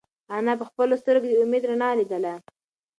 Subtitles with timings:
[0.37, 2.33] انا په خپلو سترگو کې د امید رڼا لیدله.